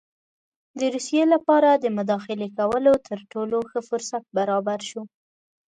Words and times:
د 0.79 0.81
روسیې 0.93 1.23
لپاره 1.33 1.69
د 1.73 1.85
مداخلې 1.97 2.47
کولو 2.57 2.93
تر 3.07 3.19
ټولو 3.31 3.57
ښه 3.69 3.79
فرصت 3.89 4.23
برابر 4.37 4.79
شو. 4.89 5.01